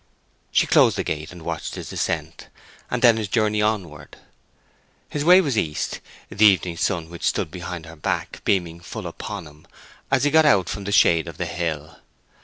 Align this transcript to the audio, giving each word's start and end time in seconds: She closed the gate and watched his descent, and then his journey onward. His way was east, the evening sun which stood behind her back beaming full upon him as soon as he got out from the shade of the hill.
She 0.51 0.65
closed 0.65 0.97
the 0.97 1.03
gate 1.03 1.31
and 1.31 1.43
watched 1.43 1.75
his 1.75 1.89
descent, 1.91 2.47
and 2.89 3.03
then 3.03 3.17
his 3.17 3.27
journey 3.27 3.61
onward. 3.61 4.17
His 5.07 5.23
way 5.23 5.41
was 5.41 5.59
east, 5.59 5.99
the 6.27 6.43
evening 6.43 6.75
sun 6.77 7.07
which 7.07 7.21
stood 7.23 7.51
behind 7.51 7.85
her 7.85 7.95
back 7.95 8.41
beaming 8.43 8.79
full 8.79 9.05
upon 9.05 9.45
him 9.45 9.67
as 10.09 10.21
soon 10.23 10.23
as 10.23 10.23
he 10.23 10.31
got 10.31 10.45
out 10.47 10.69
from 10.69 10.85
the 10.85 10.91
shade 10.91 11.27
of 11.27 11.37
the 11.37 11.45
hill. 11.45 11.99